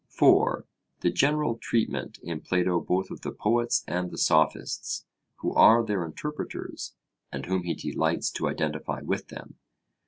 (4) 0.07 0.65
The 1.01 1.11
general 1.11 1.57
treatment 1.59 2.17
in 2.23 2.41
Plato 2.41 2.79
both 2.79 3.11
of 3.11 3.21
the 3.21 3.31
Poets 3.31 3.83
and 3.87 4.09
the 4.09 4.17
Sophists, 4.17 5.05
who 5.41 5.53
are 5.53 5.85
their 5.85 6.03
interpreters, 6.03 6.95
and 7.31 7.45
whom 7.45 7.61
he 7.65 7.75
delights 7.75 8.31
to 8.31 8.49
identify 8.49 9.01
with 9.01 9.27
them. 9.27 9.59